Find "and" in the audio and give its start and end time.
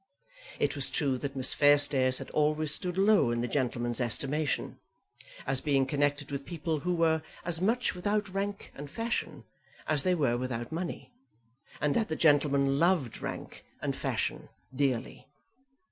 8.73-8.89, 11.79-11.93, 13.79-13.95